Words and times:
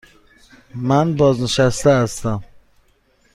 من 0.75 1.15
بازنشسته 1.15 1.91
هستم. 2.01 2.43